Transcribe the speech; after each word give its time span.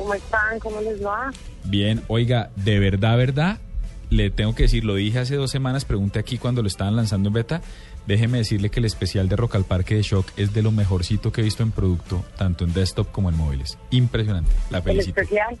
¿Cómo 0.00 0.14
están? 0.14 0.58
¿Cómo 0.60 0.80
les 0.80 1.04
va? 1.04 1.30
Bien, 1.64 2.02
oiga, 2.08 2.50
de 2.56 2.78
verdad, 2.78 3.18
verdad, 3.18 3.58
le 4.08 4.30
tengo 4.30 4.54
que 4.54 4.62
decir, 4.64 4.82
lo 4.84 4.94
dije 4.94 5.18
hace 5.18 5.36
dos 5.36 5.50
semanas, 5.50 5.84
pregunté 5.84 6.18
aquí 6.18 6.38
cuando 6.38 6.62
lo 6.62 6.68
estaban 6.68 6.96
lanzando 6.96 7.28
en 7.28 7.34
beta, 7.34 7.60
déjeme 8.06 8.38
decirle 8.38 8.70
que 8.70 8.80
el 8.80 8.86
especial 8.86 9.28
de 9.28 9.36
Rock 9.36 9.56
al 9.56 9.64
Parque 9.64 9.94
de 9.96 10.02
Shock 10.02 10.26
es 10.38 10.54
de 10.54 10.62
lo 10.62 10.72
mejorcito 10.72 11.32
que 11.32 11.42
he 11.42 11.44
visto 11.44 11.62
en 11.62 11.70
producto, 11.70 12.24
tanto 12.38 12.64
en 12.64 12.72
desktop 12.72 13.10
como 13.12 13.28
en 13.28 13.36
móviles. 13.36 13.76
Impresionante, 13.90 14.50
la 14.70 14.78
¿El 14.78 14.84
felicito. 14.84 15.20
especial? 15.20 15.58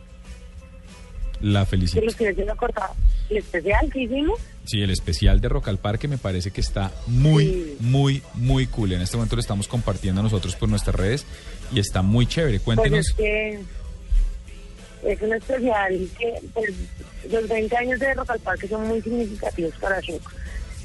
La 1.42 1.60
¿Qué 1.60 1.70
felicito. 1.70 2.00
¿El 2.00 3.36
especial 3.38 3.90
que 3.92 4.02
hicimos? 4.02 4.38
Sí, 4.64 4.82
el 4.82 4.90
especial 4.90 5.40
de 5.40 5.48
Rock 5.48 5.68
al 5.68 5.78
Parque 5.78 6.08
me 6.08 6.18
parece 6.18 6.50
que 6.50 6.60
está 6.60 6.90
muy, 7.06 7.44
Sí. 7.44 7.76
muy, 7.80 8.22
muy 8.34 8.66
cool. 8.66 8.92
En 8.92 9.00
este 9.02 9.16
momento 9.16 9.36
lo 9.36 9.40
estamos 9.40 9.68
compartiendo 9.68 10.22
nosotros 10.22 10.56
por 10.56 10.68
nuestras 10.68 10.96
redes 10.96 11.24
y 11.72 11.78
está 11.78 12.02
muy 12.02 12.26
chévere. 12.26 12.58
Pues 12.60 12.76
Cuéntenos. 12.76 13.06
es 13.08 13.12
que 13.14 13.60
es 15.04 15.20
un 15.22 15.32
especial 15.34 16.08
que 16.18 16.34
pues, 16.52 16.70
los 17.30 17.48
20 17.48 17.76
años 17.76 17.98
de 18.00 18.14
Rock 18.14 18.30
al 18.30 18.40
Parque 18.40 18.68
son 18.68 18.86
muy 18.88 19.00
significativos 19.02 19.74
para 19.80 20.00
Shock, 20.00 20.22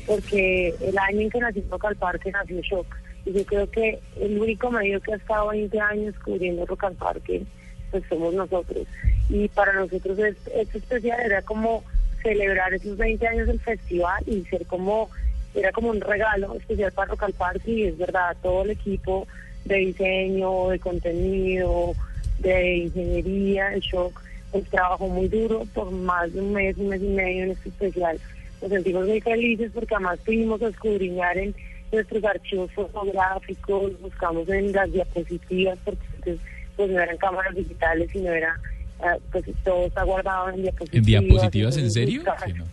porque 0.06 0.74
el 0.82 0.98
año 0.98 1.22
en 1.22 1.30
que 1.30 1.40
nació 1.40 1.64
Rock 1.70 1.86
al 1.86 1.96
Parque 1.96 2.32
nació 2.32 2.62
Shock. 2.62 2.88
Y 3.26 3.34
yo 3.34 3.46
creo 3.46 3.70
que 3.72 4.00
el 4.22 4.38
único 4.40 4.70
medio 4.70 5.02
que 5.02 5.14
ha 5.14 5.18
estado 5.18 5.48
20 5.50 5.80
años 5.80 6.16
cubriendo 6.24 6.66
Rock 6.66 6.84
al 6.86 6.94
Parque, 6.94 7.44
pues 7.92 8.04
somos 8.08 8.34
nosotros. 8.34 8.86
Y 9.30 9.48
para 9.50 9.74
nosotros 9.74 10.20
es- 10.20 10.36
este 10.54 10.78
especial 10.78 11.20
era 11.22 11.42
como 11.42 11.84
celebrar 12.22 12.74
esos 12.74 12.98
20 12.98 13.28
años 13.28 13.48
del 13.48 13.60
festival 13.60 14.24
y 14.28 14.44
ser 14.46 14.66
como, 14.68 15.10
era 15.56 15.72
como 15.72 15.90
un 15.90 16.02
regalo 16.02 16.56
especial 16.56 16.92
para 16.92 17.12
Rock 17.12 17.24
al 17.24 17.34
Parque 17.34 17.72
y 17.72 17.84
es 17.86 17.98
verdad, 17.98 18.36
todo 18.44 18.64
el 18.64 18.72
equipo 18.72 19.28
de 19.66 19.78
diseño, 19.78 20.70
de 20.70 20.80
contenido, 20.80 21.94
de 22.40 22.78
ingeniería, 22.78 23.70
de 23.70 23.80
shock, 23.80 24.22
pues 24.52 24.66
trabajó 24.70 25.08
muy 25.08 25.28
duro 25.28 25.64
por 25.74 25.92
más 25.92 26.32
de 26.34 26.42
un 26.42 26.54
mes, 26.54 26.78
un 26.78 26.90
mes 26.90 27.02
y 27.02 27.08
medio 27.08 27.44
en 27.46 27.52
este 27.52 27.70
especial. 27.70 28.20
Nos 28.62 28.72
sentimos 28.72 29.08
muy 29.08 29.22
felices 29.22 29.72
porque 29.74 29.96
además 29.96 30.20
pudimos 30.26 30.62
escudriñar 30.62 31.38
en 31.38 31.54
nuestros 31.92 32.24
archivos 32.24 32.72
fotográficos, 32.72 34.00
buscamos 34.02 34.48
en 34.50 34.72
las 34.72 34.92
diapositivas, 34.92 35.78
porque 35.84 36.02
antes, 36.16 36.40
pues 36.76 36.90
no 36.92 37.00
eran 37.00 37.18
cámaras 37.18 37.56
digitales, 37.56 38.10
sino 38.12 38.32
era, 38.32 38.60
ah, 39.02 39.18
pues 39.32 39.46
todo 39.64 39.86
está 39.86 40.04
guardado 40.04 40.50
en 40.50 40.62
diapositivas. 40.64 40.98
¿En 40.98 41.06
diapositivas, 41.06 41.78
en 41.78 41.92
serio? 41.92 42.22
buscar- 42.24 42.46
Sí, 42.46 42.54
no. 42.54 42.66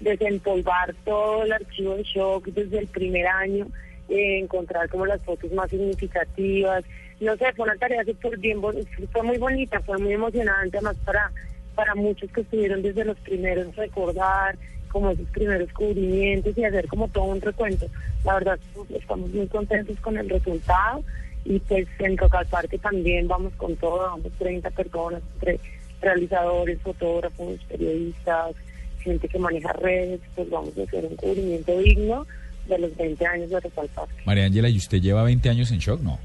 desempolvar 0.00 0.94
todo 1.04 1.44
el 1.44 1.52
archivo 1.52 1.96
de 1.96 2.02
shock 2.02 2.46
desde 2.48 2.78
el 2.78 2.86
primer 2.88 3.26
año, 3.26 3.66
eh, 4.08 4.38
encontrar 4.40 4.88
como 4.88 5.06
las 5.06 5.22
fotos 5.22 5.50
más 5.52 5.70
significativas. 5.70 6.84
No 7.20 7.36
sé, 7.36 7.52
fue 7.54 7.64
una 7.64 7.76
tarea 7.76 8.04
súper 8.04 8.38
bien, 8.38 8.60
fue 8.60 9.22
muy 9.22 9.38
bonita, 9.38 9.80
fue 9.80 9.98
muy 9.98 10.12
emocionante, 10.12 10.78
además 10.78 10.96
para, 11.04 11.30
para 11.74 11.94
muchos 11.94 12.30
que 12.30 12.42
estuvieron 12.42 12.82
desde 12.82 13.04
los 13.04 13.18
primeros 13.18 13.74
recordar 13.76 14.56
como 14.88 15.10
esos 15.10 15.26
primeros 15.30 15.72
cubrimientos 15.72 16.56
y 16.56 16.64
hacer 16.64 16.86
como 16.86 17.08
todo 17.08 17.24
un 17.24 17.40
recuento. 17.40 17.86
La 18.24 18.34
verdad, 18.34 18.58
estamos 18.90 19.30
muy 19.30 19.46
contentos 19.48 19.98
con 20.00 20.16
el 20.16 20.28
resultado 20.28 21.02
y 21.44 21.58
pues 21.58 21.86
en 21.98 22.16
Rock 22.16 22.36
al 22.36 22.46
Parque 22.46 22.78
también 22.78 23.26
vamos 23.26 23.52
con 23.54 23.74
todo, 23.76 23.98
vamos 23.98 24.32
30 24.38 24.70
personas, 24.70 25.22
entre 25.34 25.58
realizadores, 26.00 26.80
fotógrafos, 26.80 27.58
periodistas, 27.68 28.54
gente 29.00 29.28
que 29.28 29.38
maneja 29.38 29.72
redes, 29.72 30.20
pues 30.34 30.48
vamos 30.48 30.76
a 30.78 30.82
hacer 30.82 31.04
un 31.04 31.16
cubrimiento 31.16 31.76
digno 31.78 32.26
de 32.68 32.78
los 32.78 32.96
20 32.96 33.26
años 33.26 33.50
de 33.50 33.60
Rock 33.60 33.78
al 33.78 33.88
Parque. 33.88 34.14
María 34.24 34.44
Ángela, 34.44 34.68
¿y 34.68 34.76
usted 34.76 35.00
lleva 35.00 35.24
20 35.24 35.48
años 35.50 35.70
en 35.70 35.78
Shock? 35.78 36.00
No. 36.00 36.18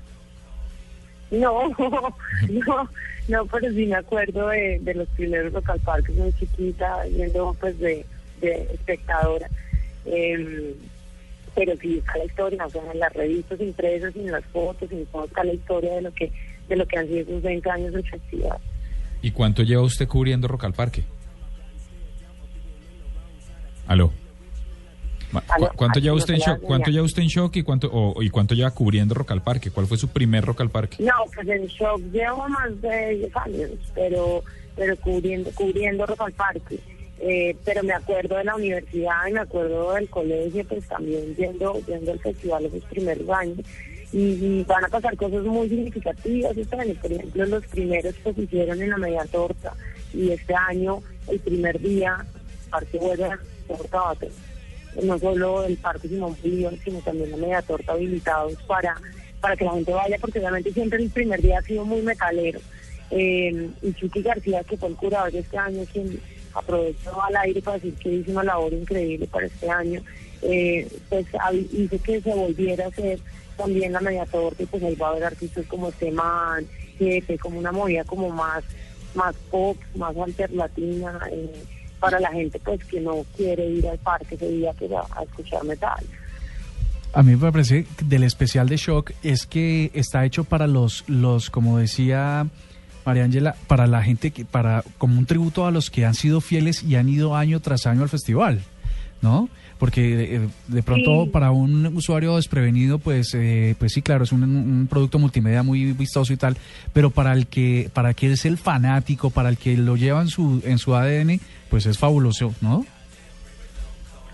No, 1.31 1.69
no, 2.49 2.89
no, 3.27 3.45
pero 3.45 3.71
sí 3.71 3.85
me 3.85 3.95
acuerdo 3.95 4.47
de, 4.49 4.79
de 4.79 4.93
los 4.95 5.07
primeros 5.09 5.53
Rock 5.53 5.69
al 5.69 5.79
Parque, 5.81 6.11
muy 6.13 6.33
chiquita, 6.33 7.05
yendo 7.07 7.55
pues 7.59 7.77
de, 7.79 8.05
de 8.41 8.67
espectadora. 8.73 9.47
Em, 10.05 10.73
pero 11.55 11.75
sí 11.77 11.97
está 11.97 12.17
la 12.17 12.25
historia, 12.25 12.65
o 12.65 12.69
sea, 12.69 12.91
en 12.91 12.99
las 12.99 13.13
revistas 13.13 13.59
impresas, 13.59 14.15
en 14.15 14.31
las 14.31 14.45
fotos, 14.45 14.91
en 14.91 15.05
todo 15.07 15.25
está 15.25 15.43
la 15.43 15.53
historia 15.53 15.95
de 15.95 16.01
lo 16.01 16.13
que 16.13 16.31
de 16.69 16.75
lo 16.75 16.85
que 16.85 16.97
han 16.97 17.07
sido 17.07 17.21
esos 17.21 17.41
20 17.41 17.69
años 17.69 17.93
del 17.93 18.07
festival. 18.07 18.57
¿Y 19.21 19.31
cuánto 19.31 19.63
lleva 19.63 19.81
usted 19.81 20.07
cubriendo 20.07 20.47
Rock 20.47 20.65
al 20.65 20.73
Parque? 20.73 21.03
Aló. 23.87 24.11
Ma- 25.31 25.43
Aló, 25.49 25.67
¿cu- 25.69 25.75
¿Cuánto 25.77 25.99
lleva 25.99 26.15
usted 26.15 26.33
en 26.35 26.39
shock? 26.39 26.61
la 26.61 26.67
¿Cuánto 26.67 26.87
oía. 26.89 26.93
lleva 26.95 27.05
usted 27.05 27.21
en 27.21 27.27
shock 27.27 27.55
y 27.57 27.63
cuánto 27.63 27.89
o, 27.91 28.21
y 28.23 28.29
cuánto 28.29 28.55
lleva 28.55 28.71
cubriendo 28.71 29.13
Rock 29.13 29.31
al 29.31 29.43
Parque? 29.43 29.69
¿Cuál 29.71 29.87
fue 29.87 29.97
su 29.97 30.07
primer 30.07 30.43
Rock 30.45 30.61
al 30.61 30.69
Parque? 30.69 30.97
No, 31.03 31.13
pues 31.33 31.47
en 31.47 31.65
shock 31.67 32.01
llevo 32.11 32.47
más 32.49 32.81
de 32.81 33.15
10 33.15 33.35
años, 33.37 33.69
pero 33.93 34.43
pero 34.75 34.95
cubriendo 34.97 35.51
cubriendo 35.53 36.05
Rock 36.05 36.21
al 36.21 36.33
Parque. 36.33 36.79
Eh, 37.21 37.55
pero 37.65 37.83
me 37.83 37.91
acuerdo 37.93 38.37
de 38.37 38.45
la 38.45 38.55
universidad 38.55 39.27
y 39.29 39.33
me 39.33 39.41
acuerdo 39.41 39.91
del 39.93 40.09
colegio, 40.09 40.63
pues 40.65 40.87
también 40.87 41.35
yendo, 41.35 41.77
yendo 41.85 42.13
al 42.13 42.19
festival 42.19 42.65
esos 42.65 42.83
primeros 42.85 43.29
años. 43.29 43.57
Y, 44.13 44.19
y 44.19 44.63
van 44.63 44.85
a 44.85 44.87
pasar 44.87 45.15
cosas 45.17 45.43
muy 45.43 45.67
significativas 45.69 46.55
este 46.57 46.75
año. 46.79 46.93
Por 47.01 47.11
ejemplo, 47.11 47.45
los 47.45 47.65
primeros 47.67 48.15
que 48.15 48.33
se 48.33 48.41
hicieron 48.41 48.81
en 48.81 48.89
la 48.89 48.97
media 48.97 49.25
torta. 49.25 49.73
Y 50.13 50.31
este 50.31 50.55
año, 50.55 50.99
el 51.27 51.39
primer 51.41 51.79
día, 51.79 52.25
el 52.63 52.69
parque 52.71 52.97
vuelve 52.97 53.25
a 53.25 53.39
torta 53.67 53.99
bate. 54.01 54.31
No 55.01 55.19
solo 55.19 55.65
el 55.65 55.77
parque 55.77 56.07
Simón 56.07 56.35
Bolívar, 56.41 56.73
sino 56.83 56.99
también 56.99 57.31
la 57.31 57.37
media 57.37 57.61
torta 57.61 57.93
habilitados 57.93 58.55
para, 58.63 58.95
para 59.39 59.55
que 59.55 59.65
la 59.65 59.73
gente 59.73 59.93
vaya, 59.93 60.17
porque 60.19 60.39
obviamente 60.39 60.73
siempre 60.73 61.01
el 61.01 61.09
primer 61.09 61.41
día 61.41 61.59
ha 61.59 61.63
sido 61.63 61.85
muy 61.85 62.01
metalero. 62.01 62.59
Eh, 63.11 63.69
y 63.81 63.93
Chucky 63.93 64.21
García, 64.21 64.63
que 64.63 64.77
fue 64.77 64.89
el 64.89 64.95
curador 64.95 65.31
de 65.31 65.39
este 65.39 65.57
año, 65.57 65.83
quien 65.91 66.19
aprovechó 66.53 67.21
al 67.21 67.35
aire 67.37 67.61
para 67.61 67.77
decir 67.77 67.93
que 67.95 68.09
hizo 68.09 68.31
una 68.31 68.43
labor 68.43 68.73
increíble 68.73 69.27
para 69.27 69.45
este 69.45 69.69
año, 69.69 70.01
eh, 70.41 70.87
pues 71.09 71.25
hizo 71.71 72.01
que 72.01 72.21
se 72.21 72.33
volviera 72.33 72.85
a 72.85 72.87
hacer 72.87 73.19
también 73.57 73.91
la 73.91 73.99
media 73.99 74.25
torta 74.25 74.63
pues 74.71 74.81
ahí 74.81 74.95
va 74.95 75.07
a 75.07 75.11
haber 75.11 75.25
artistas 75.25 75.65
como 75.67 75.91
Seman, 75.91 76.65
Jefe, 76.97 77.37
como 77.37 77.59
una 77.59 77.71
movida 77.71 78.05
como 78.05 78.29
más, 78.29 78.63
más 79.15 79.35
pop, 79.51 79.77
más 79.95 80.15
alternativa 80.15 81.19
eh, 81.31 81.63
para 81.99 82.19
la 82.19 82.31
gente 82.31 82.59
pues 82.63 82.83
que 82.85 82.99
no 82.99 83.25
quiere 83.35 83.65
ir 83.65 83.87
al 83.87 83.97
parque 83.99 84.35
ese 84.35 84.49
día 84.49 84.73
que 84.73 84.87
va 84.87 85.05
a 85.15 85.23
escuchar 85.23 85.63
metal. 85.63 86.03
A 87.13 87.23
mí 87.23 87.35
me 87.35 87.51
parece 87.51 87.85
del 88.03 88.23
especial 88.23 88.69
de 88.69 88.77
Shock 88.77 89.11
es 89.23 89.47
que 89.47 89.89
está 89.93 90.25
hecho 90.25 90.43
para 90.43 90.67
los, 90.67 91.03
los 91.07 91.49
como 91.49 91.79
decía 91.79 92.47
María 93.05 93.23
Ángela, 93.23 93.55
para 93.67 93.87
la 93.87 94.03
gente 94.03 94.29
que, 94.29 94.45
para, 94.45 94.83
como 94.99 95.17
un 95.17 95.25
tributo 95.25 95.65
a 95.65 95.71
los 95.71 95.89
que 95.89 96.05
han 96.05 96.13
sido 96.13 96.41
fieles 96.41 96.83
y 96.83 96.95
han 96.95 97.09
ido 97.09 97.35
año 97.35 97.59
tras 97.59 97.87
año 97.87 98.03
al 98.03 98.09
festival, 98.09 98.61
¿no? 99.23 99.49
Porque 99.79 100.35
eh, 100.35 100.49
de 100.67 100.83
pronto 100.83 101.23
Sí. 101.23 101.29
para 101.31 101.49
un 101.49 101.87
usuario 101.87 102.35
desprevenido, 102.35 102.99
pues, 102.99 103.33
eh, 103.33 103.75
pues 103.79 103.93
sí, 103.93 104.03
claro, 104.03 104.25
es 104.25 104.31
un, 104.31 104.43
un 104.43 104.87
producto 104.87 105.17
multimedia 105.17 105.63
muy 105.63 105.93
vistoso 105.93 106.31
y 106.33 106.37
tal, 106.37 106.57
pero 106.93 107.09
para 107.09 107.33
el 107.33 107.47
que, 107.47 107.89
para 107.93 108.13
que 108.13 108.31
es 108.31 108.45
el 108.45 108.57
fanático, 108.59 109.31
para 109.31 109.49
el 109.49 109.57
que 109.57 109.75
lo 109.75 109.95
lleva 109.95 110.21
en 110.21 110.27
su, 110.27 110.61
en 110.63 110.77
su 110.77 110.93
ADN, 110.95 111.39
pues 111.69 111.85
es 111.85 111.97
fabuloso, 111.97 112.53
¿no? 112.61 112.85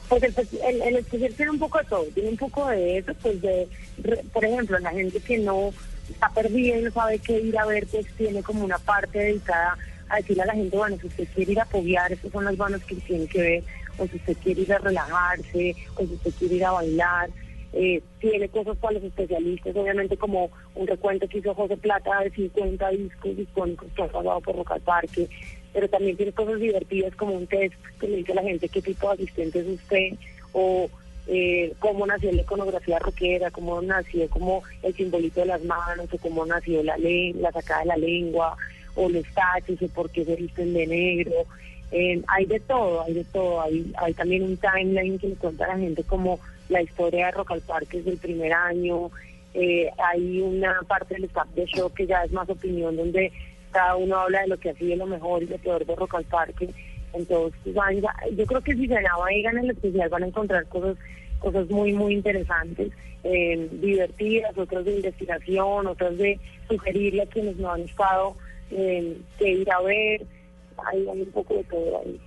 Pues 0.10 0.22
el, 0.24 0.36
festi- 0.36 0.60
el, 0.68 0.82
el 0.82 0.96
especial 0.98 1.34
tiene 1.34 1.52
un 1.52 1.60
poco 1.60 1.80
de 1.80 1.86
todo, 1.86 2.04
tiene 2.14 2.30
un 2.30 2.38
poco 2.38 2.68
de 2.68 3.00
eso, 3.00 3.14
pues 3.22 3.42
de, 3.42 3.68
por 4.32 4.46
ejemplo, 4.46 4.78
la 4.80 4.92
gente 4.92 5.20
que 5.20 5.38
no 5.40 5.72
está 6.10 6.30
perdida 6.30 6.78
y 6.78 6.84
no 6.84 6.92
sabe 6.92 7.18
qué 7.20 7.40
ir 7.40 7.58
a 7.58 7.66
ver, 7.66 7.88
pues 7.88 8.06
tiene 8.16 8.44
como 8.44 8.64
una 8.64 8.78
parte 8.78 9.18
dedicada 9.18 9.76
a 10.10 10.18
decirle 10.18 10.44
a 10.44 10.48
la 10.48 10.54
gente, 10.54 10.78
bueno, 10.78 10.98
si 11.02 11.08
usted 11.08 11.28
quiere 11.34 11.54
ir 11.54 11.60
a 11.60 11.64
apoyar, 11.64 12.12
estas 12.14 12.32
son 12.32 12.46
las 12.46 12.56
bandas 12.56 12.84
que 12.84 12.96
tiene 12.96 13.26
que 13.26 13.42
ver, 13.42 13.64
o 13.98 14.06
si 14.06 14.18
usted 14.18 14.38
quiere 14.44 14.62
ir 14.62 14.74
a 14.74 14.78
relajarse, 14.78 15.76
o 15.96 16.06
si 16.06 16.14
usted 16.14 16.32
quiere 16.38 16.56
ir 16.56 16.66
a 16.66 16.72
bailar, 16.72 17.30
eh, 17.74 18.02
tiene 18.20 18.48
cosas 18.50 18.78
para 18.78 18.94
los 18.94 19.04
especialistas, 19.04 19.76
obviamente 19.76 20.16
como 20.18 20.52
un 20.76 20.86
recuento 20.86 21.28
que 21.28 21.40
hizo 21.40 21.56
José 21.56 21.76
Plata 21.78 22.20
de 22.20 22.30
50 22.30 22.90
discos 22.92 23.32
icónicos 23.40 23.88
que 23.96 24.04
han 24.04 24.10
pasado 24.10 24.40
por 24.42 24.56
Rock 24.56 24.80
Parque, 24.82 25.28
pero 25.76 25.90
también 25.90 26.16
tiene 26.16 26.32
cosas 26.32 26.58
divertidas 26.58 27.14
como 27.18 27.34
un 27.34 27.48
test 27.48 27.76
que 28.00 28.08
le 28.08 28.18
dice 28.18 28.32
a 28.32 28.36
la 28.36 28.44
gente 28.44 28.70
qué 28.70 28.82
tipo 28.82 29.10
de 29.10 29.16
asistente 29.16 29.60
es 29.60 29.68
usted, 29.68 30.14
o 30.54 30.90
eh, 31.28 31.74
cómo 31.80 32.08
nació 32.08 32.32
la 32.32 32.44
iconografía 32.44 32.98
rockera, 32.98 33.52
cómo 33.52 33.82
nació 33.82 34.30
como 34.30 34.64
el 34.84 34.96
simbolito 34.96 35.42
de 35.42 35.48
las 35.48 35.62
manos, 35.66 36.08
o 36.14 36.18
cómo 36.18 36.46
nació 36.46 36.82
la, 36.82 36.96
la 36.98 37.52
sacada 37.52 37.82
de 37.82 37.88
la 37.88 37.98
lengua, 37.98 38.56
o 38.96 39.10
los 39.10 39.26
tachos, 39.34 39.82
o 39.82 39.88
por 39.90 40.10
qué 40.12 40.24
se 40.24 40.38
visten 40.38 40.74
de 40.74 40.88
negro. 40.88 41.34
Eh, 41.92 42.22
hay 42.28 42.46
de 42.46 42.62
todo, 42.62 43.04
hay 43.04 43.14
de 43.14 43.26
todo. 43.26 43.62
Hay, 43.62 44.14
también 44.14 44.44
un 44.44 44.56
timeline 44.56 45.20
que 45.20 45.28
le 45.28 45.36
cuenta 45.36 45.66
a 45.66 45.70
la 45.70 45.78
gente 45.78 46.06
como 46.06 46.40
la 46.70 46.82
historia 46.82 47.26
de 47.26 47.32
Rock 47.34 47.52
al 47.52 47.62
Parque 47.62 47.98
desde 47.98 48.12
el 48.12 48.18
primer 48.18 48.54
año. 48.54 49.12
Eh, 49.54 49.90
hay 49.98 50.40
una 50.40 50.80
parte 50.88 51.16
del 51.16 51.26
staff 51.26 51.50
de 51.50 51.66
show 51.66 51.92
que 51.92 52.08
ya 52.08 52.24
es 52.24 52.32
más 52.32 52.50
opinión, 52.50 52.96
donde 52.96 53.34
cada 53.76 53.98
uno 53.98 54.16
habla 54.16 54.42
de 54.42 54.48
lo 54.48 54.58
que 54.58 54.70
ha 54.70 54.74
sido 54.76 54.96
lo 54.96 55.06
mejor 55.06 55.44
y 55.44 55.48
lo 55.48 55.58
peor 55.58 55.86
de 55.86 55.96
Rock 55.96 56.16
al 56.16 56.24
Parque. 56.24 56.70
Entonces, 57.14 57.62
yo 57.66 58.46
creo 58.46 58.62
que 58.62 58.74
si 58.74 58.88
se 58.88 58.96
en 58.96 59.58
el 59.58 59.70
especial 59.70 60.10
van 60.10 60.24
a 60.24 60.28
encontrar 60.28 60.66
cosas 60.68 60.96
cosas 61.40 61.70
muy, 61.70 61.92
muy 61.92 62.14
interesantes, 62.14 62.92
eh, 63.24 63.70
divertidas, 63.74 64.58
otras 64.58 64.86
de 64.86 64.96
investigación, 64.96 65.88
otras 65.88 66.18
de 66.18 66.40
sugerirle 66.70 67.24
a 67.24 67.26
quienes 67.26 67.58
no 67.58 67.72
han 67.72 67.82
estado 67.82 68.38
eh, 68.72 69.18
que 69.38 69.52
ir 69.52 69.70
a 69.70 69.82
ver. 69.82 70.26
Hay, 70.86 71.04
un 71.06 71.26
poco 71.32 71.56
de 71.56 71.64
todo 71.66 72.02
ahí. 72.02 72.20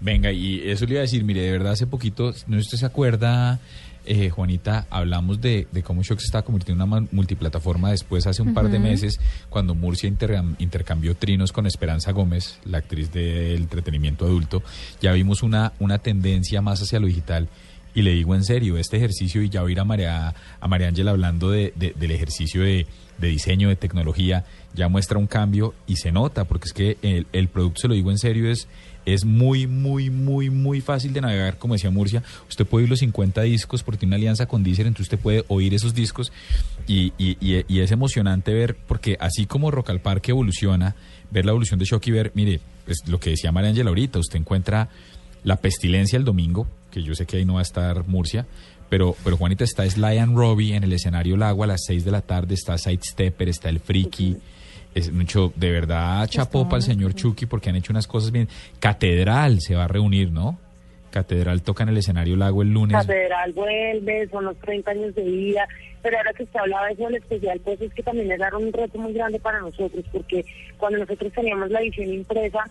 Venga, 0.00 0.30
y 0.30 0.70
eso 0.70 0.84
le 0.84 0.92
iba 0.92 1.00
a 1.00 1.08
decir, 1.08 1.24
mire, 1.24 1.40
de 1.40 1.52
verdad 1.52 1.72
hace 1.72 1.86
poquito, 1.86 2.32
no 2.46 2.58
usted 2.58 2.76
se 2.76 2.86
acuerda, 2.86 3.58
eh, 4.06 4.30
Juanita, 4.30 4.86
hablamos 4.90 5.40
de, 5.40 5.66
de 5.72 5.82
cómo 5.82 6.02
Shock 6.02 6.18
se 6.18 6.26
estaba 6.26 6.44
convirtiendo 6.44 6.84
en 6.84 6.92
una 6.92 7.08
multiplataforma 7.12 7.90
después, 7.90 8.26
hace 8.26 8.42
un 8.42 8.54
par 8.54 8.68
de 8.70 8.78
meses, 8.78 9.20
cuando 9.48 9.74
Murcia 9.74 10.08
intercambió 10.58 11.14
trinos 11.16 11.52
con 11.52 11.66
Esperanza 11.66 12.12
Gómez, 12.12 12.58
la 12.64 12.78
actriz 12.78 13.12
del 13.12 13.62
entretenimiento 13.62 14.24
adulto, 14.24 14.62
ya 15.00 15.12
vimos 15.12 15.42
una, 15.42 15.72
una 15.78 15.98
tendencia 15.98 16.60
más 16.60 16.80
hacia 16.82 17.00
lo 17.00 17.06
digital. 17.06 17.48
Y 17.94 18.02
le 18.02 18.12
digo 18.12 18.34
en 18.34 18.44
serio, 18.44 18.76
este 18.76 18.96
ejercicio, 18.96 19.42
y 19.42 19.48
ya 19.48 19.62
oír 19.62 19.78
a 19.80 19.84
María, 19.84 20.34
a 20.60 20.68
María 20.68 20.88
Ángela 20.88 21.12
hablando 21.12 21.50
de, 21.50 21.72
del 21.76 22.10
ejercicio 22.10 22.62
de, 22.62 22.86
de, 23.18 23.28
diseño, 23.28 23.68
de 23.68 23.76
tecnología, 23.76 24.44
ya 24.74 24.88
muestra 24.88 25.18
un 25.18 25.26
cambio 25.26 25.74
y 25.86 25.96
se 25.96 26.10
nota, 26.10 26.44
porque 26.44 26.66
es 26.66 26.72
que 26.72 26.98
el, 27.02 27.26
el 27.32 27.48
producto, 27.48 27.82
se 27.82 27.88
lo 27.88 27.94
digo 27.94 28.10
en 28.10 28.18
serio, 28.18 28.50
es 28.50 28.68
es 29.06 29.24
muy, 29.24 29.66
muy, 29.66 30.10
muy, 30.10 30.50
muy 30.50 30.80
fácil 30.80 31.12
de 31.12 31.20
navegar, 31.20 31.58
como 31.58 31.74
decía 31.74 31.90
Murcia. 31.90 32.22
Usted 32.48 32.66
puede 32.66 32.84
oír 32.84 32.90
los 32.90 33.00
50 33.00 33.42
discos 33.42 33.82
porque 33.82 34.00
tiene 34.00 34.10
una 34.10 34.16
alianza 34.16 34.46
con 34.46 34.62
Deezer, 34.62 34.86
entonces 34.86 35.12
usted 35.12 35.22
puede 35.22 35.44
oír 35.48 35.74
esos 35.74 35.94
discos 35.94 36.32
y, 36.86 37.12
y, 37.18 37.78
es 37.78 37.90
emocionante 37.90 38.52
ver, 38.54 38.76
porque 38.76 39.16
así 39.20 39.46
como 39.46 39.70
Rock 39.70 39.90
al 39.90 40.00
Parque 40.00 40.30
evoluciona, 40.30 40.94
ver 41.30 41.44
la 41.44 41.50
evolución 41.50 41.78
de 41.78 41.84
Shock 41.84 42.06
y 42.06 42.10
ver, 42.12 42.32
mire, 42.34 42.60
es 42.86 43.06
lo 43.06 43.20
que 43.20 43.30
decía 43.30 43.52
María 43.52 43.70
Ángela 43.70 43.90
ahorita, 43.90 44.18
usted 44.18 44.38
encuentra 44.38 44.88
la 45.42 45.56
pestilencia 45.56 46.16
el 46.16 46.24
domingo, 46.24 46.66
que 46.94 47.02
yo 47.02 47.14
sé 47.14 47.26
que 47.26 47.38
ahí 47.38 47.44
no 47.44 47.54
va 47.54 47.60
a 47.60 47.62
estar 47.62 48.06
Murcia, 48.06 48.46
pero, 48.88 49.16
pero 49.24 49.36
Juanita 49.36 49.64
está 49.64 49.88
Sly 49.88 50.18
and 50.18 50.36
Robbie 50.36 50.76
en 50.76 50.84
el 50.84 50.92
escenario 50.92 51.36
Lago 51.36 51.64
a 51.64 51.66
las 51.66 51.84
6 51.86 52.04
de 52.04 52.10
la 52.12 52.20
tarde, 52.20 52.54
está 52.54 52.78
Sidestepper, 52.78 53.48
está 53.48 53.68
El 53.68 53.80
Friki 53.80 54.36
es 54.94 55.12
mucho, 55.12 55.52
de 55.56 55.72
verdad, 55.72 56.26
chapó 56.28 56.64
para 56.64 56.76
el 56.76 56.82
señor 56.82 57.14
Chucky 57.14 57.46
porque 57.46 57.68
han 57.68 57.76
hecho 57.76 57.92
unas 57.92 58.06
cosas 58.06 58.30
bien. 58.30 58.48
Catedral 58.78 59.60
se 59.60 59.74
va 59.74 59.84
a 59.84 59.88
reunir, 59.88 60.30
¿no? 60.30 60.58
Catedral 61.10 61.62
toca 61.62 61.82
en 61.82 61.90
el 61.90 61.96
escenario 61.96 62.36
Lago 62.36 62.62
el 62.62 62.72
lunes. 62.72 62.96
Catedral 62.96 63.52
vuelve, 63.52 64.28
son 64.28 64.44
los 64.44 64.56
30 64.58 64.90
años 64.90 65.14
de 65.14 65.22
vida, 65.22 65.66
pero 66.02 66.16
ahora 66.16 66.32
que 66.32 66.44
usted 66.44 66.60
hablaba 66.60 66.86
de 66.86 66.92
eso, 66.92 67.08
el 67.08 67.16
especial, 67.16 67.60
pues 67.64 67.80
es 67.80 67.92
que 67.92 68.02
también 68.02 68.30
era 68.30 68.56
un 68.56 68.72
reto 68.72 68.98
muy 68.98 69.12
grande 69.12 69.38
para 69.40 69.60
nosotros, 69.60 70.04
porque 70.12 70.44
cuando 70.76 70.98
nosotros 70.98 71.32
teníamos 71.32 71.70
la 71.70 71.80
edición 71.80 72.12
impresa, 72.12 72.64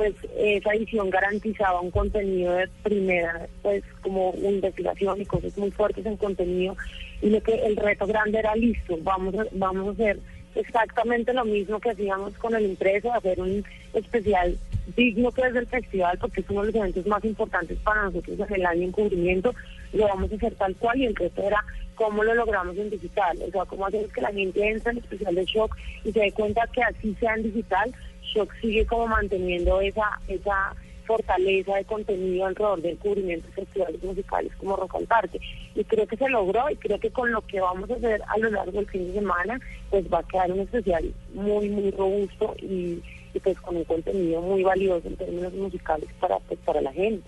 pues 0.00 0.14
esa 0.34 0.72
edición 0.72 1.10
garantizaba 1.10 1.78
un 1.82 1.90
contenido 1.90 2.54
de 2.54 2.68
primera, 2.82 3.46
pues 3.60 3.84
como 4.00 4.32
investigación 4.42 5.20
y 5.20 5.26
cosas 5.26 5.58
muy 5.58 5.70
fuertes 5.72 6.06
en 6.06 6.16
contenido, 6.16 6.74
y 7.20 7.28
lo 7.28 7.42
que 7.42 7.52
el 7.66 7.76
reto 7.76 8.06
grande 8.06 8.38
era 8.38 8.56
listo, 8.56 8.96
vamos 9.02 9.34
vamos 9.52 9.88
a 9.88 9.90
hacer 9.90 10.18
exactamente 10.54 11.34
lo 11.34 11.44
mismo 11.44 11.78
que 11.80 11.90
hacíamos 11.90 12.32
con 12.38 12.54
el 12.54 12.64
impreso, 12.64 13.12
hacer 13.12 13.42
un 13.42 13.62
especial 13.92 14.56
digno 14.96 15.32
que 15.32 15.42
es 15.42 15.54
el 15.54 15.66
festival, 15.66 16.16
porque 16.18 16.40
es 16.40 16.48
uno 16.48 16.62
de 16.62 16.68
los 16.68 16.76
eventos 16.76 17.06
más 17.06 17.22
importantes 17.26 17.78
para 17.80 18.04
nosotros 18.04 18.40
en 18.40 18.54
el 18.54 18.64
año 18.64 18.82
en 18.84 18.92
cubrimiento, 18.92 19.54
lo 19.92 20.08
vamos 20.08 20.32
a 20.32 20.36
hacer 20.36 20.54
tal 20.54 20.74
cual 20.76 20.98
y 20.98 21.04
el 21.04 21.14
resto 21.14 21.42
era 21.42 21.62
cómo 21.94 22.24
lo 22.24 22.34
logramos 22.34 22.74
en 22.78 22.88
digital, 22.88 23.38
o 23.46 23.50
sea, 23.50 23.66
cómo 23.66 23.84
hacemos 23.84 24.10
que 24.10 24.22
la 24.22 24.32
gente 24.32 24.66
entre 24.66 24.92
en 24.92 24.96
el 24.96 25.04
especial 25.04 25.34
de 25.34 25.44
Shock 25.44 25.76
y 26.06 26.12
se 26.12 26.20
dé 26.20 26.32
cuenta 26.32 26.66
que 26.72 26.82
así 26.82 27.14
sea 27.20 27.34
en 27.34 27.42
digital, 27.42 27.92
Shock 28.34 28.52
sigue 28.60 28.86
como 28.86 29.06
manteniendo 29.06 29.80
esa 29.80 30.18
esa 30.28 30.74
fortaleza 31.10 31.74
de 31.74 31.84
contenido 31.84 32.46
alrededor 32.46 32.80
del 32.82 32.96
cubrimiento 32.98 33.48
de 33.48 33.54
festivales 33.54 34.02
musicales 34.02 34.52
como 34.58 34.76
Rock 34.76 34.94
al 34.94 35.06
Parque. 35.06 35.40
Y 35.74 35.82
creo 35.82 36.06
que 36.06 36.16
se 36.16 36.28
logró 36.28 36.70
y 36.70 36.76
creo 36.76 37.00
que 37.00 37.10
con 37.10 37.32
lo 37.32 37.40
que 37.42 37.60
vamos 37.60 37.90
a 37.90 37.94
hacer 37.94 38.22
a 38.28 38.38
lo 38.38 38.50
largo 38.50 38.72
del 38.72 38.88
fin 38.88 39.08
de 39.08 39.14
semana, 39.14 39.60
pues 39.90 40.04
va 40.12 40.20
a 40.20 40.22
quedar 40.22 40.52
un 40.52 40.60
especial 40.60 41.12
muy, 41.34 41.68
muy 41.68 41.90
robusto 41.90 42.54
y, 42.58 43.02
pues 43.42 43.60
con 43.60 43.76
un 43.76 43.84
contenido 43.84 44.40
muy 44.40 44.62
valioso 44.62 45.08
en 45.08 45.16
términos 45.16 45.52
musicales 45.54 46.08
para, 46.20 46.38
pues, 46.40 46.60
para 46.60 46.80
la 46.80 46.92
gente. 46.92 47.24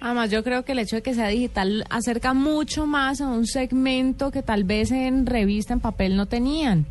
Además, 0.00 0.30
yo 0.30 0.42
creo 0.42 0.64
que 0.64 0.72
el 0.72 0.80
hecho 0.80 0.96
de 0.96 1.02
que 1.02 1.14
sea 1.14 1.28
digital 1.28 1.84
acerca 1.88 2.34
mucho 2.34 2.86
más 2.86 3.20
a 3.20 3.28
un 3.28 3.46
segmento 3.46 4.30
que 4.30 4.42
tal 4.42 4.64
vez 4.64 4.90
en 4.90 5.24
revista, 5.24 5.72
en 5.72 5.80
papel 5.80 6.16
no 6.16 6.26
tenían 6.26 6.86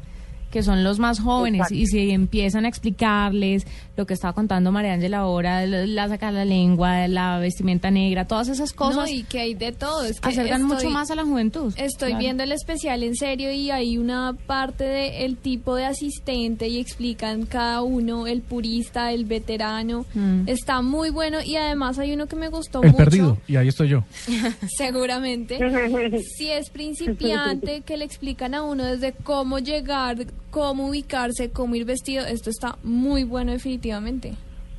que 0.52 0.64
son 0.64 0.84
los 0.84 1.00
más 1.00 1.20
jóvenes, 1.20 1.72
y 1.72 1.88
si 1.88 2.12
empiezan 2.12 2.66
a 2.66 2.68
explicarles 2.68 3.66
lo 3.98 4.06
que 4.06 4.14
estaba 4.14 4.34
contando 4.34 4.72
María 4.72 4.94
Ángela 4.94 5.20
ahora, 5.20 5.66
la 5.66 6.10
sacar 6.10 6.34
la 6.34 6.46
lengua, 6.46 7.08
la 7.08 7.40
vestimenta 7.40 7.92
negra, 7.92 8.26
todas 8.26 8.50
esas 8.50 8.74
cosas. 8.74 9.10
y 9.10 9.24
que 9.24 9.40
hay 9.40 9.54
de 9.54 9.72
todo. 9.72 10.04
Es 10.04 10.20
que 10.20 10.30
acercan 10.30 10.64
mucho 10.64 10.90
más 10.90 11.12
a 11.12 11.16
la 11.16 11.24
juventud. 11.24 11.74
Estoy 11.78 12.16
viendo 12.16 12.44
el 12.44 12.52
especial 12.52 13.04
en 13.04 13.16
serio 13.16 13.52
y 13.52 13.72
hay 13.72 13.98
una 13.98 14.36
parte 14.46 14.84
del 14.84 15.38
tipo 15.38 15.76
de 15.76 15.86
asistente 15.86 16.68
y 16.68 16.80
explican 16.80 17.46
cada 17.46 17.82
uno, 17.82 18.28
el 18.28 18.42
purista, 18.42 19.12
el 19.12 19.26
veterano. 19.26 20.06
Mm. 20.14 20.48
Está 20.48 20.82
muy 20.82 21.10
bueno 21.10 21.40
y 21.44 21.56
además 21.56 21.98
hay 22.00 22.14
uno 22.14 22.28
que 22.28 22.36
me 22.36 22.50
gustó 22.50 22.82
el 22.82 22.92
mucho. 22.92 22.98
perdido, 22.98 23.38
y 23.48 23.56
ahí 23.56 23.68
estoy 23.68 23.90
yo. 23.90 24.04
Seguramente. 24.78 25.60
si 26.38 26.50
es 26.50 26.70
principiante, 26.70 27.82
que 27.82 27.98
le 27.98 28.06
explican 28.06 28.54
a 28.54 28.64
uno 28.64 28.84
desde 28.84 29.14
cómo 29.14 29.60
llegar 29.60 30.18
cómo 30.52 30.88
ubicarse, 30.88 31.50
cómo 31.52 31.76
ir 31.76 31.86
vestido. 31.86 32.26
Esto 32.26 32.50
está 32.50 32.78
muy 32.84 33.24
bueno 33.24 33.52
definitivamente. 33.52 34.34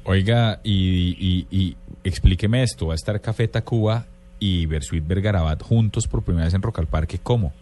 Oiga, 0.05 0.61
y, 0.63 1.47
y, 1.51 1.77
explíqueme 2.05 2.63
esto, 2.63 2.89
¿va 2.89 2.95
a 2.95 2.97
estar 2.97 3.21
Café 3.21 3.49
Tacuba 3.49 4.07
y 4.39 4.67
Versuit 4.67 5.07
Vergarabat 5.07 5.63
juntos 5.63 6.07
por 6.07 6.23
primera 6.23 6.45
vez 6.45 6.55
en 6.55 6.63
Rock 6.63 6.81
al 6.81 6.87
Parque? 6.87 7.19
¿Cómo? 7.23 7.53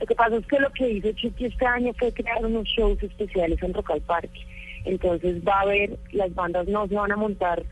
Lo 0.00 0.06
que 0.06 0.14
pasa 0.14 0.36
es 0.36 0.46
que 0.46 0.58
lo 0.58 0.70
que 0.70 0.90
hizo 0.90 1.12
Chiqui 1.12 1.46
este 1.46 1.64
año 1.64 1.92
fue 1.98 2.12
crear 2.12 2.44
unos 2.44 2.66
shows 2.68 3.02
especiales 3.02 3.62
en 3.62 3.72
Rock 3.72 3.92
al 3.92 4.00
Parque. 4.02 4.40
Entonces 4.84 5.42
va 5.46 5.60
a 5.60 5.62
haber, 5.62 5.98
las 6.12 6.34
bandas 6.34 6.66
no 6.66 6.86
se 6.88 6.94
van 6.94 7.12
a 7.12 7.16
montar 7.16 7.62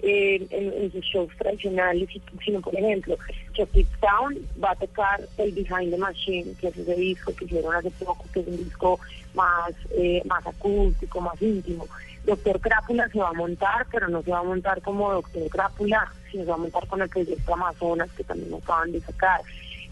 en, 0.00 0.92
sus 0.92 1.04
shows 1.04 1.30
tradicionales, 1.38 2.08
sino 2.44 2.60
por 2.60 2.74
ejemplo, 2.74 3.16
Chucky 3.52 3.86
Town 4.00 4.36
va 4.62 4.72
a 4.72 4.76
tocar 4.76 5.20
el 5.38 5.52
Behind 5.52 5.90
the 5.90 5.98
Machine, 5.98 6.54
que 6.60 6.68
es 6.68 6.76
ese 6.76 6.94
disco 6.94 7.34
que 7.34 7.44
hicieron 7.44 7.74
hace 7.74 7.90
poco, 7.90 8.24
que 8.32 8.40
es 8.40 8.46
un 8.46 8.56
disco 8.56 9.00
más, 9.34 9.72
eh, 9.90 10.22
más 10.26 10.46
acústico, 10.46 11.20
más 11.20 11.40
íntimo. 11.42 11.86
Doctor 12.24 12.60
Crápula 12.60 13.08
se 13.08 13.18
va 13.18 13.30
a 13.30 13.32
montar, 13.32 13.86
pero 13.90 14.08
no 14.08 14.22
se 14.22 14.30
va 14.30 14.40
a 14.40 14.44
montar 14.44 14.82
como 14.82 15.12
Doctor 15.12 15.48
Crápula, 15.48 16.12
sino 16.30 16.44
se 16.44 16.50
va 16.50 16.56
a 16.56 16.58
montar 16.58 16.86
con 16.86 17.02
el 17.02 17.08
proyecto 17.08 17.54
Amazonas, 17.54 18.10
que 18.16 18.24
también 18.24 18.54
acaban 18.54 18.92
de 18.92 19.00
sacar. 19.00 19.40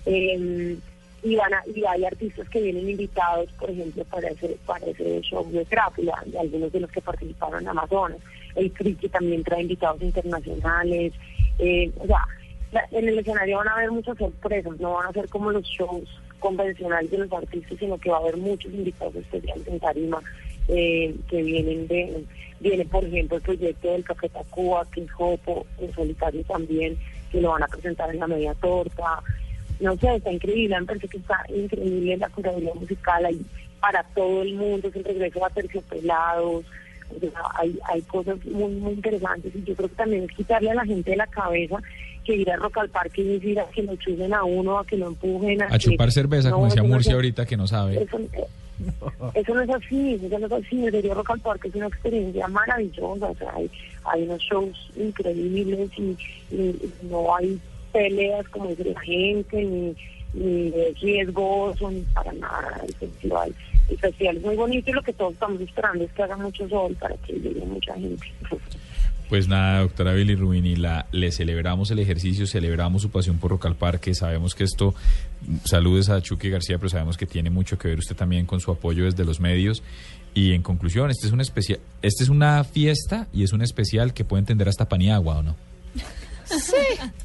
Eh, 0.04 0.76
y, 1.22 1.34
van 1.34 1.50
y 1.74 1.84
hay 1.84 2.04
artistas 2.04 2.48
que 2.50 2.60
vienen 2.60 2.88
invitados, 2.88 3.50
por 3.58 3.70
ejemplo, 3.70 4.04
para 4.04 4.28
ese, 4.28 4.56
para 4.64 4.86
ese 4.86 5.20
show 5.22 5.50
de 5.50 5.64
Crápula, 5.64 6.22
y 6.30 6.36
algunos 6.36 6.70
de 6.70 6.80
los 6.80 6.90
que 6.90 7.00
participaron 7.00 7.62
en 7.62 7.68
Amazonas 7.68 8.20
el 8.56 8.70
Friki 8.72 9.08
también 9.08 9.44
trae 9.44 9.62
invitados 9.62 10.02
internacionales, 10.02 11.12
eh, 11.58 11.90
o 11.98 12.06
sea, 12.06 12.26
en 12.90 13.08
el 13.08 13.18
escenario 13.18 13.58
van 13.58 13.68
a 13.68 13.74
haber 13.74 13.90
muchas 13.90 14.18
sorpresas, 14.18 14.78
no 14.80 14.94
van 14.94 15.06
a 15.06 15.12
ser 15.12 15.28
como 15.28 15.50
los 15.50 15.64
shows 15.64 16.08
convencionales 16.40 17.10
de 17.10 17.18
los 17.18 17.32
artistas, 17.32 17.78
sino 17.78 17.96
que 17.98 18.10
va 18.10 18.18
a 18.18 18.20
haber 18.20 18.36
muchos 18.36 18.72
invitados 18.72 19.14
especiales 19.16 19.66
en 19.66 19.80
tarima 19.80 20.20
eh, 20.68 21.14
que 21.28 21.42
vienen 21.42 21.86
de, 21.86 22.24
viene 22.60 22.84
por 22.84 23.04
ejemplo 23.04 23.36
el 23.36 23.42
proyecto 23.42 23.92
del 23.92 24.04
Café 24.04 24.28
Tacuba, 24.28 24.86
Hopo, 25.18 25.66
en 25.78 25.94
solitario 25.94 26.42
también, 26.44 26.96
que 27.30 27.40
lo 27.40 27.50
van 27.50 27.62
a 27.62 27.68
presentar 27.68 28.10
en 28.10 28.20
la 28.20 28.26
media 28.26 28.54
torta, 28.54 29.22
no 29.80 29.96
sé, 29.98 30.16
está 30.16 30.32
increíble, 30.32 30.80
me 30.80 30.86
parece 30.86 31.08
que 31.08 31.18
está 31.18 31.44
increíble 31.54 32.16
la 32.16 32.28
curaduría 32.30 32.74
musical 32.74 33.24
ahí 33.26 33.40
para 33.80 34.02
todo 34.14 34.42
el 34.42 34.54
mundo, 34.54 34.88
es 34.88 34.96
el 34.96 35.04
regreso 35.04 35.44
a 35.44 35.50
terciopelados, 35.50 36.64
hay, 37.58 37.78
hay 37.88 38.02
cosas 38.02 38.44
muy, 38.46 38.74
muy 38.74 38.92
interesantes 38.94 39.54
y 39.54 39.62
yo 39.64 39.74
creo 39.74 39.88
que 39.88 39.94
también 39.94 40.24
es 40.24 40.36
quitarle 40.36 40.70
a 40.70 40.74
la 40.74 40.84
gente 40.84 41.10
de 41.10 41.16
la 41.16 41.26
cabeza 41.26 41.78
que 42.24 42.34
ir 42.34 42.50
a 42.50 42.56
Rock 42.56 42.78
al 42.78 42.88
Parque 42.88 43.22
y 43.22 43.24
decir 43.24 43.60
a 43.60 43.66
que 43.66 43.82
lo 43.82 43.94
chupen 43.96 44.34
a 44.34 44.44
uno, 44.44 44.78
a 44.78 44.86
que 44.86 44.96
lo 44.96 45.06
empujen. 45.08 45.62
A, 45.62 45.78
chupar 45.78 46.10
cerveza, 46.10 46.50
como 46.50 46.66
decía 46.66 46.82
Murcia 46.82 47.14
ahorita, 47.14 47.46
que 47.46 47.56
no 47.56 47.66
sabe. 47.66 48.02
Eso, 48.02 48.18
no 49.54 49.62
es 49.62 49.70
así, 49.70 50.14
eso 50.14 50.38
no 50.38 50.46
es 50.46 50.52
así. 50.52 50.84
El 50.84 50.90
serio, 50.90 51.14
Rock 51.14 51.30
al 51.30 51.40
Parque 51.40 51.68
es 51.68 51.74
una 51.76 51.86
experiencia 51.86 52.48
maravillosa. 52.48 53.26
O 53.26 53.34
sea, 53.36 53.52
hay, 53.54 53.70
hay 54.04 54.24
unos 54.24 54.42
shows 54.42 54.90
increíbles 54.96 55.90
y, 55.96 56.16
no 57.08 57.34
hay 57.34 57.58
peleas 57.92 58.46
como 58.48 58.68
dice 58.68 58.92
la 58.92 59.00
gente, 59.00 59.64
ni, 59.64 59.96
ni 60.34 60.70
de 60.70 60.94
riesgoso, 61.00 61.90
ni 61.90 62.00
para 62.14 62.32
nada 62.32 62.82
el 62.86 62.94
festival. 62.94 63.54
El 63.88 63.98
festival 63.98 64.36
es 64.38 64.42
muy 64.42 64.56
bonito 64.56 64.90
y 64.90 64.92
lo 64.94 65.02
que 65.02 65.12
todos 65.12 65.32
estamos 65.34 65.60
esperando 65.60 66.04
es 66.04 66.12
que 66.12 66.22
haga 66.22 66.36
mucho 66.36 66.68
sol 66.68 66.96
para 67.00 67.16
que 67.18 67.32
llegue 67.34 67.64
mucha 67.64 67.94
gente. 67.94 68.26
Pues 69.28 69.48
nada, 69.48 69.80
doctora 69.80 70.12
Billy 70.12 70.36
Rubini, 70.36 70.76
la, 70.76 71.06
le 71.10 71.32
celebramos 71.32 71.90
el 71.90 71.98
ejercicio, 71.98 72.46
celebramos 72.46 73.02
su 73.02 73.10
pasión 73.10 73.38
por 73.38 73.50
Rock 73.50 73.66
al 73.66 73.74
Parque. 73.74 74.14
Sabemos 74.14 74.54
que 74.54 74.62
esto, 74.62 74.94
saludes 75.64 76.08
a 76.10 76.20
Chucky 76.22 76.48
García, 76.48 76.78
pero 76.78 76.90
sabemos 76.90 77.16
que 77.16 77.26
tiene 77.26 77.50
mucho 77.50 77.76
que 77.76 77.88
ver 77.88 77.98
usted 77.98 78.14
también 78.14 78.46
con 78.46 78.60
su 78.60 78.70
apoyo 78.70 79.04
desde 79.04 79.24
los 79.24 79.40
medios. 79.40 79.82
Y 80.32 80.52
en 80.52 80.62
conclusión, 80.62 81.10
este 81.10 81.26
es 81.26 81.32
una 81.32 81.42
especial, 81.42 81.80
este 82.02 82.22
es 82.22 82.28
una 82.28 82.62
fiesta 82.62 83.26
y 83.32 83.42
es 83.42 83.52
un 83.52 83.62
especial 83.62 84.14
que 84.14 84.24
puede 84.24 84.40
entender 84.40 84.68
hasta 84.68 84.88
Paniagua, 84.88 85.38
¿o 85.38 85.42
no? 85.42 85.56
Sí, 86.44 86.76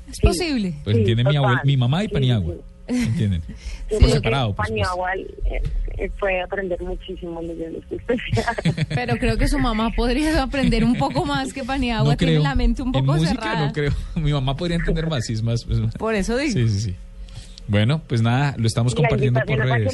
es 0.10 0.20
posible. 0.22 0.74
Pues 0.84 0.96
Sí, 0.96 1.00
entiende 1.01 1.24
mi, 1.24 1.36
abuel- 1.36 1.60
mi 1.65 1.77
mamá 1.77 2.03
y 2.03 2.08
Sí, 2.08 2.13
Paniagua. 2.13 2.55
sí. 2.55 2.62
¿Entienden? 2.91 3.41
Yo 3.89 4.00
Por 4.00 4.10
separado, 4.10 4.53
por. 4.53 4.67
Paniagua 4.67 5.15
eh, 5.15 5.62
eh, 5.98 6.12
fue 6.17 6.41
aprender 6.41 6.81
muchísimo 6.81 7.41
especial. 7.41 8.55
Pero 8.89 9.17
creo 9.17 9.38
que 9.38 9.48
su 9.48 9.60
mamá 9.60 9.91
podría 9.95 10.41
aprender 10.43 10.83
un 10.83 10.95
poco 10.95 11.25
más 11.25 11.53
que 11.53 11.63
Paniagua. 11.63 12.12
No 12.12 12.17
tiene 12.17 12.33
creo. 12.33 12.43
la 12.43 12.55
mente 12.55 12.81
un 12.81 12.89
en 12.89 12.91
poco 12.93 13.13
música 13.13 13.29
cerrada. 13.41 13.67
no 13.67 13.74
creo. 13.74 13.91
Mi 14.15 14.31
mamá 14.31 14.55
podría 14.55 14.77
entender 14.77 15.07
más, 15.07 15.25
sí, 15.25 15.33
es 15.33 15.43
más. 15.43 15.65
es 15.69 15.79
más- 15.79 15.95
Por 15.95 16.15
eso 16.15 16.38
digo. 16.38 16.53
Sí, 16.53 16.69
sí, 16.69 16.79
sí. 16.79 16.95
Bueno, 17.67 18.01
pues 18.07 18.21
nada, 18.21 18.55
lo 18.57 18.67
estamos 18.67 18.93
compartiendo 18.95 19.39
por 19.45 19.57
redes. 19.57 19.93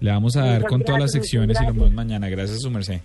Le 0.00 0.10
vamos 0.10 0.36
a 0.36 0.44
dar 0.44 0.64
con 0.64 0.82
todas 0.82 1.00
las 1.00 1.12
secciones 1.12 1.58
y 1.60 1.64
lo 1.64 1.72
vemos 1.72 1.92
mañana. 1.92 2.28
Gracias, 2.28 2.60
su 2.62 2.70
merced. 2.70 3.00